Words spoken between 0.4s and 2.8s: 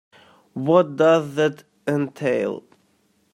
What does that entail?